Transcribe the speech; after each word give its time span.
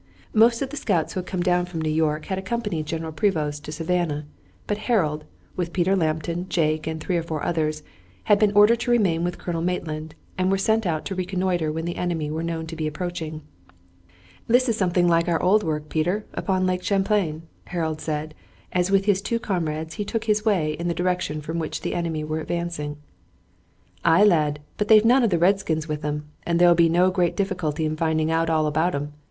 Most 0.33 0.63
of 0.63 0.71
the 0.71 0.77
scouts 0.77 1.13
who 1.13 1.19
had 1.19 1.27
come 1.27 1.43
down 1.43 1.67
from 1.67 1.79
New 1.79 1.91
York 1.91 2.25
had 2.25 2.39
accompanied 2.39 2.87
General 2.87 3.11
Prevost 3.11 3.61
to 3.65 3.71
Savannah, 3.71 4.25
but 4.65 4.79
Harold, 4.89 5.25
with 5.55 5.73
Peter 5.73 5.95
Lambton, 5.95 6.49
Jake, 6.49 6.87
and 6.87 6.99
three 6.99 7.17
or 7.17 7.21
four 7.21 7.43
others, 7.43 7.83
had 8.23 8.39
been 8.39 8.51
ordered 8.53 8.79
to 8.79 8.89
remain 8.89 9.23
with 9.23 9.37
Colonel 9.37 9.61
Maitland, 9.61 10.15
and 10.39 10.49
were 10.49 10.57
sent 10.57 10.87
out 10.87 11.05
to 11.05 11.13
reconnoiter 11.13 11.71
when 11.71 11.85
the 11.85 11.97
enemy 11.97 12.31
were 12.31 12.41
known 12.41 12.65
to 12.65 12.75
be 12.75 12.87
approaching. 12.87 13.43
"This 14.47 14.67
is 14.67 14.75
something 14.75 15.07
like 15.07 15.27
our 15.27 15.39
old 15.39 15.61
work, 15.61 15.87
Peter, 15.87 16.25
upon 16.33 16.65
Lake 16.65 16.81
Champlain," 16.81 17.43
Harold 17.65 18.01
said, 18.01 18.33
as 18.73 18.89
with 18.89 19.05
his 19.05 19.21
two 19.21 19.37
comrades 19.37 19.93
he 20.01 20.03
took 20.03 20.23
his 20.23 20.43
way 20.43 20.73
in 20.79 20.87
the 20.87 20.95
direction 20.97 21.41
from 21.41 21.59
which 21.59 21.81
the 21.81 21.93
enemy 21.93 22.23
were 22.23 22.39
advancing. 22.39 22.97
"Ay, 24.03 24.23
lad, 24.23 24.61
but 24.77 24.87
they've 24.87 25.05
none 25.05 25.21
of 25.23 25.29
the 25.29 25.37
redskins 25.37 25.87
with 25.87 26.03
'em, 26.03 26.25
and 26.43 26.57
there'll 26.57 26.73
be 26.73 26.89
no 26.89 27.11
great 27.11 27.37
difficulty 27.37 27.85
in 27.85 27.95
finding 27.95 28.31
out 28.31 28.49
all 28.49 28.65
about 28.65 28.95
'em. 28.95 29.13